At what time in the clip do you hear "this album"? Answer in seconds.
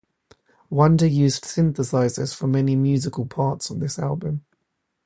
3.77-4.43